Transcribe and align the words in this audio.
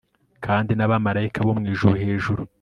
Kandi 0.45 0.71
nabamarayika 0.73 1.39
bo 1.45 1.53
mwijuru 1.59 1.93
hejuru 2.03 2.41